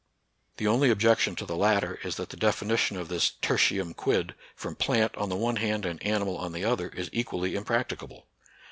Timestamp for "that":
2.15-2.29